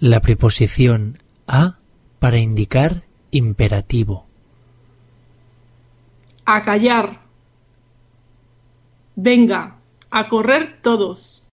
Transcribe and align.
La 0.00 0.20
preposición 0.20 1.18
a 1.46 1.76
para 2.20 2.38
indicar 2.38 3.04
imperativo. 3.30 4.24
A 6.46 6.62
callar. 6.62 7.20
Venga, 9.14 9.76
a 10.10 10.28
correr 10.28 10.80
todos. 10.80 11.49